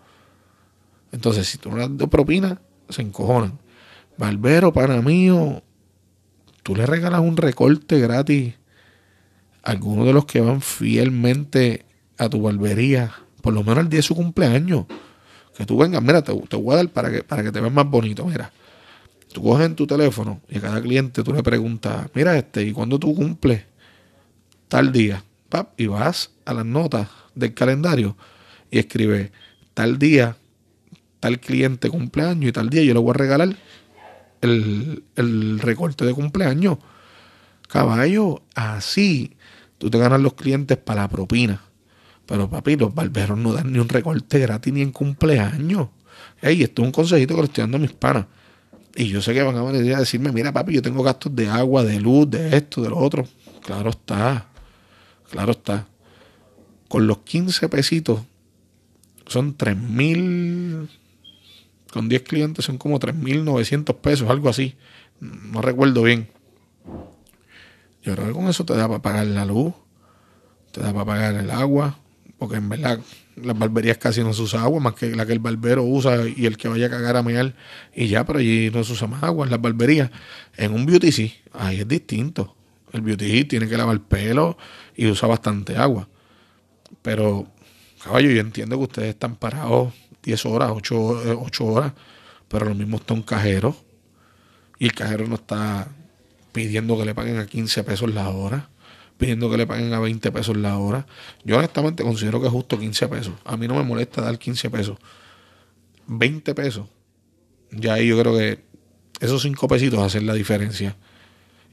Entonces, 1.12 1.48
si 1.48 1.58
tú 1.58 1.70
no 1.70 1.78
le 1.78 1.88
das 1.90 2.10
propina, 2.10 2.62
se 2.90 3.02
encojonan. 3.02 3.60
Barbero, 4.18 4.72
para 4.72 5.02
mío, 5.02 5.64
tú 6.64 6.76
le 6.76 6.86
regalas 6.86 7.22
un 7.22 7.38
recorte 7.38 8.00
gratis 8.00 8.56
a 9.64 9.72
alguno 9.72 10.06
de 10.06 10.14
los 10.14 10.26
que 10.26 10.42
van 10.42 10.62
fielmente 10.62 11.86
a 12.18 12.30
tu 12.30 12.42
barbería, 12.42 13.12
por 13.42 13.54
lo 13.54 13.64
menos 13.64 13.80
el 13.80 13.90
día 13.90 14.00
de 14.00 14.04
su 14.04 14.16
cumpleaños. 14.16 14.86
Que 15.56 15.66
tú 15.66 15.78
vengas, 15.78 16.02
mira, 16.02 16.22
te, 16.22 16.34
te 16.34 16.56
voy 16.56 16.74
a 16.74 16.78
dar 16.78 16.90
para 16.90 17.12
que, 17.12 17.24
para 17.24 17.44
que 17.44 17.52
te 17.52 17.60
veas 17.60 17.74
más 17.74 17.90
bonito. 17.90 18.26
Mira, 18.26 18.52
tú 19.34 19.42
coges 19.42 19.66
en 19.66 19.76
tu 19.76 19.88
teléfono 19.88 20.42
y 20.50 20.58
a 20.58 20.62
cada 20.62 20.82
cliente 20.82 21.24
tú 21.24 21.34
le 21.34 21.42
preguntas, 21.42 22.10
mira, 22.14 22.38
este, 22.38 22.64
¿y 22.64 22.72
cuándo 22.72 23.00
tú 23.00 23.16
cumples? 23.16 23.64
tal 24.68 24.92
día, 24.92 25.24
y 25.78 25.88
vas 25.88 26.32
a 26.46 26.54
las 26.54 26.66
notas 26.66 27.08
del 27.36 27.54
calendario 27.54 28.18
y 28.70 28.80
escribe 28.80 29.32
tal 29.74 29.98
día, 29.98 30.36
tal 31.20 31.40
cliente 31.40 31.90
cumpleaños 31.90 32.50
y 32.50 32.52
tal 32.52 32.70
día 32.70 32.84
yo 32.84 32.94
le 32.94 33.00
voy 33.00 33.12
a 33.12 33.14
regalar 33.14 33.56
el, 34.42 35.04
el 35.16 35.60
recorte 35.60 36.06
de 36.06 36.14
cumpleaños. 36.14 36.78
Caballo, 37.68 38.44
así 38.56 39.36
tú 39.78 39.90
te 39.90 39.98
ganas 39.98 40.22
los 40.22 40.34
clientes 40.34 40.78
para 40.78 41.04
la 41.04 41.08
propina. 41.08 41.62
Pero 42.28 42.50
papi, 42.50 42.76
los 42.76 42.94
barberos 42.94 43.38
no 43.38 43.54
dan 43.54 43.72
ni 43.72 43.80
un 43.80 43.88
recorte 43.88 44.40
gratis 44.40 44.74
ni 44.74 44.82
en 44.82 44.92
cumpleaños. 44.92 45.88
Ey, 46.42 46.62
esto 46.62 46.82
es 46.82 46.86
un 46.88 46.92
consejito 46.92 47.36
que 47.36 47.42
le 47.42 47.48
estoy 47.48 47.62
dando 47.64 47.78
a 47.78 47.80
mis 47.80 47.94
panas. 47.94 48.26
Y 48.96 49.08
yo 49.08 49.22
sé 49.22 49.34
que 49.34 49.42
van 49.42 49.56
a 49.56 49.64
venir 49.64 49.96
a 49.96 50.00
decirme, 50.00 50.32
mira 50.32 50.52
papi, 50.52 50.74
yo 50.74 50.82
tengo 50.82 51.04
gastos 51.04 51.36
de 51.36 51.48
agua, 51.48 51.84
de 51.84 52.00
luz, 52.00 52.30
de 52.30 52.56
esto, 52.56 52.82
de 52.82 52.90
lo 52.90 52.98
otro. 52.98 53.28
Claro 53.64 53.92
está. 53.92 54.48
Claro 55.32 55.52
está. 55.52 55.88
Con 56.88 57.08
los 57.08 57.20
15 57.20 57.70
pesitos 57.70 58.22
son 59.26 59.56
3 59.56 59.78
mil. 59.78 60.90
Con 61.92 62.10
10 62.10 62.24
clientes 62.24 62.66
son 62.66 62.78
como 62.78 63.00
3.900 63.00 63.96
pesos, 63.96 64.30
algo 64.30 64.50
así. 64.50 64.76
No 65.20 65.62
recuerdo 65.62 66.04
bien. 66.04 66.28
Yo 68.04 68.16
creo 68.16 68.28
que 68.28 68.34
con 68.34 68.48
eso 68.48 68.66
te 68.66 68.76
da 68.76 68.88
para 68.88 69.02
pagar 69.02 69.28
la 69.28 69.46
luz, 69.46 69.74
te 70.72 70.82
da 70.82 70.94
para 70.94 71.06
pagar 71.06 71.36
el 71.36 71.52
agua, 71.52 72.00
porque 72.38 72.58
en 72.58 72.70
verdad 72.70 73.00
las 73.36 73.58
barberías 73.58 73.98
casi 73.98 74.24
no 74.24 74.34
se 74.34 74.42
usa 74.42 74.62
agua, 74.62 74.80
más 74.80 74.94
que 74.94 75.16
la 75.16 75.26
que 75.26 75.34
el 75.34 75.40
barbero 75.40 75.84
usa 75.84 76.28
y 76.28 76.46
el 76.46 76.58
que 76.58 76.68
vaya 76.68 76.88
a 76.88 76.90
cagar 76.90 77.18
a 77.18 77.24
mear 77.24 77.56
y 77.96 78.08
ya, 78.08 78.26
pero 78.26 78.40
allí 78.40 78.70
no 78.72 78.84
se 78.84 78.94
usa 78.94 79.08
más 79.08 79.24
agua 79.24 79.46
en 79.46 79.52
las 79.52 79.62
barberías. 79.62 80.12
En 80.56 80.74
un 80.74 80.86
beauty 80.86 81.12
sí, 81.12 81.34
ahí 81.54 81.80
es 81.80 81.88
distinto. 81.88 82.56
El 82.94 83.02
beauty 83.02 83.46
tiene 83.46 83.68
que 83.68 83.78
lavar 83.78 83.94
el 83.94 84.02
pelo 84.02 84.58
y 84.96 85.08
usa 85.08 85.28
bastante 85.28 85.76
agua. 85.76 86.08
Pero, 87.02 87.48
caballo, 88.04 88.30
yo 88.32 88.40
entiendo 88.40 88.78
que 88.78 88.84
ustedes 88.84 89.10
están 89.10 89.36
parados 89.36 89.94
10 90.24 90.46
horas, 90.46 90.72
8, 90.74 91.40
8 91.40 91.66
horas, 91.66 91.94
pero 92.48 92.66
lo 92.66 92.76
mismo 92.76 92.98
está 92.98 93.14
un 93.14 93.24
cajero. 93.24 93.76
y 94.80 94.86
el 94.86 94.94
cajero 94.94 95.28
no 95.28 95.36
está 95.36 95.88
pidiendo 96.52 96.98
que 96.98 97.06
le 97.06 97.16
paguen 97.16 97.38
a 97.38 97.46
15 97.46 97.84
pesos 97.84 98.14
la 98.14 98.30
hora, 98.30 98.70
pidiendo 99.18 99.50
que 99.50 99.58
le 99.58 99.68
paguen 99.68 99.94
a 99.94 100.00
20 100.00 100.32
pesos 100.32 100.58
la 100.58 100.78
hora. 100.78 101.06
Yo 101.44 101.58
honestamente 101.58 102.04
considero 102.04 102.40
que 102.40 102.48
es 102.48 102.54
justo 102.54 102.80
15 102.80 103.08
pesos. 103.08 103.34
A 103.46 103.58
mí 103.58 103.68
no 103.68 103.76
me 103.76 103.84
molesta 103.84 104.22
dar 104.22 104.38
15 104.38 104.70
pesos. 104.70 104.98
20 106.08 106.54
pesos. 106.56 106.88
Ya 107.72 107.96
ahí 107.96 108.08
yo 108.08 108.20
creo 108.20 108.38
que 108.38 108.64
esos 109.20 109.42
5 109.42 109.68
pesitos 109.68 110.00
hacen 110.00 110.26
la 110.26 110.34
diferencia. 110.34 110.96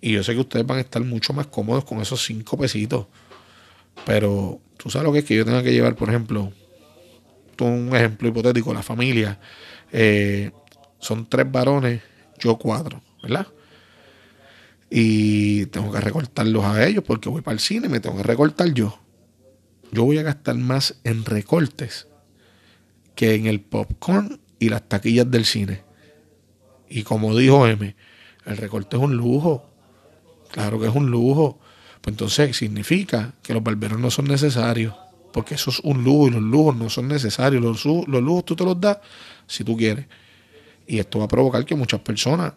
Y 0.00 0.12
yo 0.12 0.22
sé 0.22 0.34
que 0.34 0.40
ustedes 0.40 0.66
van 0.66 0.78
a 0.78 0.80
estar 0.80 1.02
mucho 1.02 1.32
más 1.32 1.46
cómodos 1.46 1.84
con 1.84 2.00
esos 2.00 2.22
5 2.24 2.58
pesitos. 2.58 3.06
Pero 4.04 4.60
tú 4.76 4.90
sabes 4.90 5.06
lo 5.06 5.12
que 5.12 5.20
es 5.20 5.24
que 5.24 5.36
yo 5.36 5.44
tenga 5.44 5.62
que 5.62 5.72
llevar, 5.72 5.94
por 5.94 6.08
ejemplo, 6.08 6.52
un 7.60 7.94
ejemplo 7.94 8.28
hipotético, 8.28 8.74
la 8.74 8.82
familia. 8.82 9.38
Eh, 9.92 10.50
son 10.98 11.26
tres 11.26 11.50
varones, 11.50 12.02
yo 12.38 12.56
cuatro, 12.56 13.00
¿verdad? 13.22 13.46
Y 14.96 15.66
tengo 15.66 15.90
que 15.90 16.00
recortarlos 16.00 16.64
a 16.64 16.86
ellos 16.86 17.02
porque 17.04 17.28
voy 17.28 17.42
para 17.42 17.54
el 17.54 17.58
cine, 17.58 17.88
me 17.88 17.98
tengo 17.98 18.16
que 18.16 18.22
recortar 18.22 18.72
yo. 18.74 18.96
Yo 19.90 20.04
voy 20.04 20.18
a 20.18 20.22
gastar 20.22 20.54
más 20.54 21.00
en 21.02 21.24
recortes 21.24 22.06
que 23.16 23.34
en 23.34 23.46
el 23.46 23.60
popcorn 23.60 24.38
y 24.60 24.68
las 24.68 24.88
taquillas 24.88 25.28
del 25.28 25.46
cine. 25.46 25.82
Y 26.88 27.02
como 27.02 27.36
dijo 27.36 27.66
M, 27.66 27.96
el 28.46 28.56
recorte 28.56 28.96
es 28.96 29.02
un 29.02 29.16
lujo. 29.16 29.68
Claro 30.52 30.78
que 30.78 30.86
es 30.86 30.94
un 30.94 31.10
lujo. 31.10 31.58
Pues 32.00 32.12
entonces 32.12 32.56
significa 32.56 33.34
que 33.42 33.52
los 33.52 33.64
barberos 33.64 33.98
no 33.98 34.12
son 34.12 34.26
necesarios. 34.26 34.94
Porque 35.32 35.56
eso 35.56 35.70
es 35.70 35.80
un 35.80 36.04
lujo 36.04 36.28
y 36.28 36.30
los 36.30 36.42
lujos 36.42 36.76
no 36.76 36.88
son 36.88 37.08
necesarios. 37.08 37.60
Los, 37.60 37.84
los 37.84 38.22
lujos 38.22 38.44
tú 38.44 38.54
te 38.54 38.64
los 38.64 38.80
das 38.80 38.98
si 39.48 39.64
tú 39.64 39.76
quieres. 39.76 40.06
Y 40.86 41.00
esto 41.00 41.18
va 41.18 41.24
a 41.24 41.28
provocar 41.28 41.64
que 41.64 41.74
muchas 41.74 41.98
personas 41.98 42.52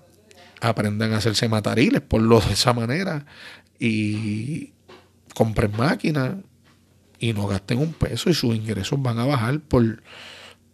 aprendan 0.61 1.13
a 1.13 1.17
hacerse 1.17 1.49
matariles 1.49 2.01
por 2.01 2.21
lo 2.21 2.39
de 2.39 2.53
esa 2.53 2.73
manera 2.73 3.25
y 3.79 4.73
compren 5.33 5.71
máquinas 5.77 6.35
y 7.19 7.33
no 7.33 7.47
gasten 7.47 7.79
un 7.79 7.93
peso 7.93 8.29
y 8.29 8.33
sus 8.33 8.55
ingresos 8.55 9.01
van 9.01 9.19
a 9.19 9.25
bajar 9.25 9.59
por, 9.59 10.01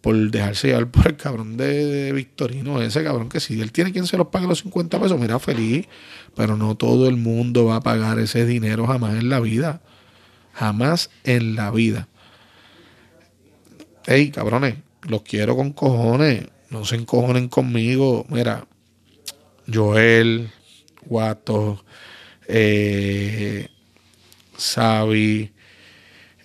por 0.00 0.30
dejarse 0.30 0.68
llevar 0.68 0.90
por 0.90 1.06
el 1.08 1.16
cabrón 1.16 1.56
de, 1.56 2.12
Victorino, 2.12 2.80
ese 2.82 3.02
cabrón 3.02 3.28
que 3.28 3.40
si 3.40 3.60
él 3.60 3.72
tiene 3.72 3.92
quien 3.92 4.06
se 4.06 4.16
los 4.16 4.28
pague 4.28 4.46
los 4.46 4.60
50 4.60 5.00
pesos, 5.00 5.18
mira, 5.18 5.38
feliz, 5.38 5.86
pero 6.34 6.56
no 6.56 6.76
todo 6.76 7.08
el 7.08 7.16
mundo 7.16 7.66
va 7.66 7.76
a 7.76 7.80
pagar 7.80 8.18
ese 8.18 8.46
dinero 8.46 8.86
jamás 8.86 9.14
en 9.14 9.28
la 9.28 9.40
vida, 9.40 9.80
jamás 10.52 11.10
en 11.24 11.56
la 11.56 11.70
vida. 11.70 12.08
Ey, 14.06 14.30
cabrones, 14.30 14.76
los 15.02 15.22
quiero 15.22 15.56
con 15.56 15.72
cojones, 15.72 16.48
no 16.68 16.84
se 16.84 16.96
encojonen 16.96 17.48
conmigo, 17.48 18.26
mira, 18.28 18.66
Joel, 19.72 20.50
Guato, 21.06 21.84
eh, 22.48 23.68
Xavi, 24.56 25.52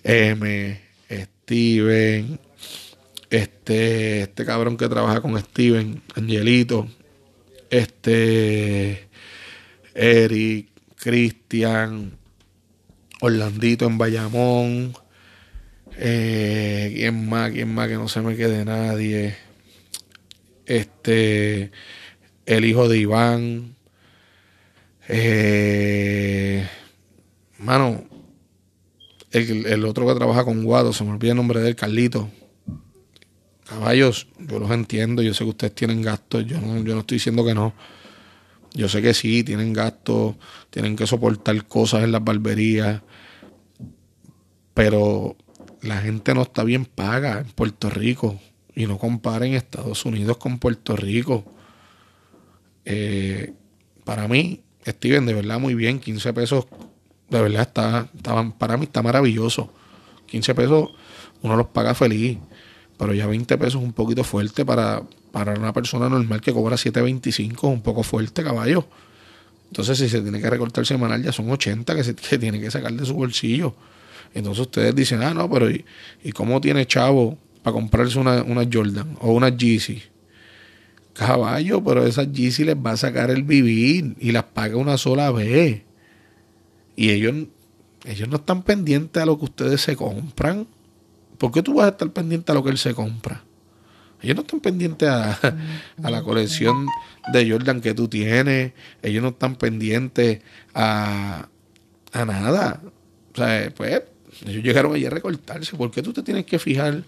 M, 0.02 0.80
Steven, 1.10 2.40
este, 3.30 4.22
este 4.22 4.44
cabrón 4.44 4.76
que 4.76 4.88
trabaja 4.88 5.20
con 5.20 5.38
Steven, 5.38 6.02
Angelito, 6.14 6.88
este, 7.70 9.08
Eric, 9.94 10.68
Cristian, 10.96 12.18
Orlandito 13.20 13.86
en 13.86 13.98
Bayamón, 13.98 14.94
eh, 15.96 16.92
¿quién 16.94 17.28
más? 17.28 17.50
¿Quién 17.50 17.74
más? 17.74 17.88
Que 17.88 17.94
no 17.94 18.08
se 18.08 18.22
me 18.22 18.36
quede 18.36 18.64
nadie. 18.64 19.36
Este, 20.64 21.70
el 22.50 22.64
hijo 22.64 22.88
de 22.88 22.98
Iván. 22.98 23.76
Eh, 25.08 26.68
mano, 27.58 28.04
el, 29.30 29.84
otro 29.84 30.06
que 30.06 30.14
trabaja 30.16 30.44
con 30.44 30.64
Guado, 30.64 30.92
se 30.92 31.04
me 31.04 31.10
olvida 31.10 31.30
el 31.30 31.36
nombre 31.36 31.60
de 31.60 31.68
él, 31.68 31.76
Carlito. 31.76 32.28
Caballos, 33.64 34.26
yo 34.40 34.58
los 34.58 34.70
entiendo, 34.72 35.22
yo 35.22 35.32
sé 35.32 35.44
que 35.44 35.50
ustedes 35.50 35.74
tienen 35.76 36.02
gastos, 36.02 36.44
yo 36.44 36.60
no, 36.60 36.82
yo 36.82 36.94
no 36.94 37.00
estoy 37.00 37.16
diciendo 37.16 37.44
que 37.44 37.54
no. 37.54 37.72
Yo 38.74 38.88
sé 38.88 39.00
que 39.00 39.14
sí, 39.14 39.44
tienen 39.44 39.72
gastos, 39.72 40.34
tienen 40.70 40.96
que 40.96 41.06
soportar 41.06 41.64
cosas 41.66 42.02
en 42.02 42.10
las 42.10 42.24
barberías, 42.24 43.00
pero 44.74 45.36
la 45.82 45.98
gente 45.98 46.34
no 46.34 46.42
está 46.42 46.64
bien 46.64 46.84
paga 46.84 47.38
en 47.38 47.46
Puerto 47.46 47.90
Rico 47.90 48.40
y 48.74 48.86
no 48.86 48.98
comparen 48.98 49.54
Estados 49.54 50.04
Unidos 50.04 50.36
con 50.38 50.58
Puerto 50.58 50.96
Rico. 50.96 51.59
Eh, 52.90 53.52
para 54.04 54.26
mí, 54.28 54.62
Steven, 54.86 55.26
de 55.26 55.34
verdad, 55.34 55.60
muy 55.60 55.74
bien. 55.74 56.00
15 56.00 56.32
pesos, 56.32 56.66
de 57.28 57.40
verdad, 57.40 57.62
está, 57.62 58.08
para 58.58 58.76
mí 58.76 58.84
está 58.84 59.02
maravilloso. 59.02 59.72
15 60.26 60.54
pesos 60.54 60.90
uno 61.42 61.56
los 61.56 61.68
paga 61.68 61.94
feliz. 61.94 62.38
Pero 62.98 63.14
ya 63.14 63.26
20 63.26 63.56
pesos 63.56 63.80
es 63.80 63.86
un 63.86 63.92
poquito 63.92 64.24
fuerte 64.24 64.64
para, 64.64 65.02
para 65.32 65.54
una 65.54 65.72
persona 65.72 66.08
normal 66.08 66.40
que 66.40 66.52
cobra 66.52 66.76
7.25, 66.76 67.52
es 67.52 67.62
un 67.62 67.82
poco 67.82 68.02
fuerte, 68.02 68.42
caballo. 68.42 68.86
Entonces, 69.68 69.98
si 69.98 70.08
se 70.08 70.20
tiene 70.20 70.40
que 70.40 70.50
recortar 70.50 70.84
semanal, 70.84 71.22
ya 71.22 71.32
son 71.32 71.50
80 71.50 71.94
que 71.94 72.04
se 72.04 72.38
tiene 72.38 72.60
que 72.60 72.70
sacar 72.70 72.92
de 72.92 73.06
su 73.06 73.14
bolsillo. 73.14 73.74
Entonces 74.34 74.60
ustedes 74.60 74.94
dicen, 74.94 75.22
ah, 75.22 75.34
no, 75.34 75.50
pero 75.50 75.70
¿y, 75.70 75.84
cómo 76.32 76.60
tiene 76.60 76.86
chavo 76.86 77.38
para 77.62 77.74
comprarse 77.74 78.18
una, 78.18 78.42
una 78.42 78.68
Jordan 78.70 79.16
o 79.20 79.32
una 79.32 79.48
Yeezy? 79.48 80.02
Caballo, 81.12 81.82
pero 81.82 82.06
esas 82.06 82.32
Yeezy 82.32 82.64
les 82.64 82.76
va 82.76 82.92
a 82.92 82.96
sacar 82.96 83.30
el 83.30 83.42
vivir 83.42 84.16
y 84.18 84.32
las 84.32 84.44
paga 84.44 84.76
una 84.76 84.96
sola 84.96 85.30
vez. 85.30 85.82
Y 86.96 87.10
ellos, 87.10 87.34
ellos 88.04 88.28
no 88.28 88.36
están 88.36 88.62
pendientes 88.62 89.22
a 89.22 89.26
lo 89.26 89.38
que 89.38 89.44
ustedes 89.46 89.80
se 89.80 89.96
compran. 89.96 90.66
¿Por 91.38 91.52
qué 91.52 91.62
tú 91.62 91.74
vas 91.74 91.86
a 91.86 91.90
estar 91.90 92.10
pendiente 92.10 92.52
a 92.52 92.54
lo 92.54 92.62
que 92.62 92.70
él 92.70 92.78
se 92.78 92.94
compra? 92.94 93.42
Ellos 94.22 94.36
no 94.36 94.42
están 94.42 94.60
pendientes 94.60 95.08
a, 95.08 95.38
la 95.98 96.22
colección 96.22 96.86
de 97.32 97.50
Jordan 97.50 97.80
que 97.80 97.94
tú 97.94 98.08
tienes. 98.08 98.72
Ellos 99.02 99.22
no 99.22 99.30
están 99.30 99.56
pendientes 99.56 100.42
a, 100.74 101.48
a 102.12 102.24
nada. 102.24 102.82
O 103.32 103.36
sea, 103.36 103.72
pues 103.74 104.02
ellos 104.46 104.62
llegaron 104.62 104.94
allí 104.94 105.06
a 105.06 105.10
recortarse. 105.10 105.76
¿Por 105.76 105.90
qué 105.90 106.02
tú 106.02 106.12
te 106.12 106.22
tienes 106.22 106.44
que 106.44 106.58
fijar 106.58 107.02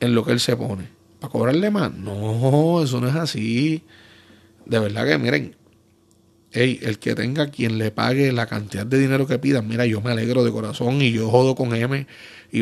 en 0.00 0.14
lo 0.14 0.24
que 0.24 0.32
él 0.32 0.40
se 0.40 0.56
pone? 0.56 0.88
¿Para 1.24 1.32
cobrarle 1.32 1.70
más? 1.70 1.90
No, 1.94 2.82
eso 2.82 3.00
no 3.00 3.08
es 3.08 3.14
así. 3.14 3.82
De 4.66 4.78
verdad 4.78 5.06
que 5.06 5.16
miren, 5.16 5.56
el 6.52 6.98
que 6.98 7.14
tenga 7.14 7.46
quien 7.46 7.78
le 7.78 7.90
pague 7.90 8.30
la 8.30 8.46
cantidad 8.46 8.84
de 8.84 8.98
dinero 8.98 9.26
que 9.26 9.38
pidan, 9.38 9.66
mira, 9.66 9.86
yo 9.86 10.02
me 10.02 10.10
alegro 10.10 10.44
de 10.44 10.52
corazón 10.52 11.00
y 11.00 11.12
yo 11.12 11.30
jodo 11.30 11.54
con 11.54 11.74
M 11.74 11.96
y 11.96 12.06